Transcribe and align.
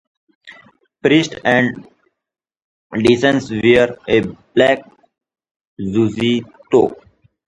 Priests 1.03 1.35
and 1.45 1.87
deacons 2.91 3.51
wear 3.51 3.97
a 4.07 4.21
black 4.55 4.79
zucchetto. 5.79 6.83